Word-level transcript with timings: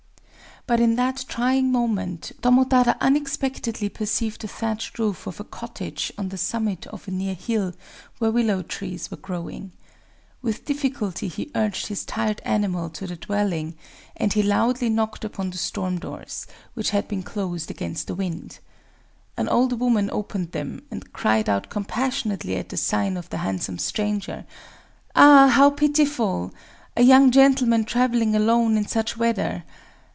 But 0.67 0.79
in 0.79 0.95
that 0.95 1.25
trying 1.27 1.71
moment, 1.71 2.33
Tomotada 2.43 2.95
unexpectedly 3.01 3.89
perceived 3.89 4.41
the 4.41 4.47
thatched 4.47 4.99
room 4.99 5.15
of 5.25 5.39
a 5.39 5.43
cottage 5.43 6.13
on 6.19 6.29
the 6.29 6.37
summit 6.37 6.85
of 6.87 7.07
a 7.07 7.11
near 7.11 7.33
hill, 7.33 7.73
where 8.19 8.29
willow 8.29 8.61
trees 8.61 9.09
were 9.09 9.17
growing. 9.17 9.71
With 10.43 10.63
difficulty 10.63 11.29
he 11.29 11.49
urged 11.55 11.87
his 11.87 12.05
tired 12.05 12.43
animal 12.45 12.91
to 12.91 13.07
the 13.07 13.15
dwelling; 13.15 13.73
and 14.15 14.33
he 14.33 14.43
loudly 14.43 14.87
knocked 14.87 15.25
upon 15.25 15.49
the 15.49 15.57
storm 15.57 15.97
doors, 15.97 16.45
which 16.75 16.91
had 16.91 17.07
been 17.07 17.23
closed 17.23 17.71
against 17.71 18.05
the 18.05 18.13
wind. 18.15 18.59
An 19.37 19.49
old 19.49 19.79
woman 19.79 20.11
opened 20.11 20.51
them, 20.51 20.83
and 20.91 21.11
cried 21.11 21.49
out 21.49 21.69
compassionately 21.71 22.55
at 22.55 22.69
the 22.69 22.77
sight 22.77 23.17
of 23.17 23.31
the 23.31 23.37
handsome 23.37 23.79
stranger: 23.79 24.45
"Ah, 25.15 25.47
how 25.47 25.71
pitiful!—a 25.71 27.01
young 27.01 27.31
gentleman 27.31 27.83
traveling 27.83 28.35
alone 28.35 28.77
in 28.77 28.85
such 28.85 29.17
weather!... 29.17 29.63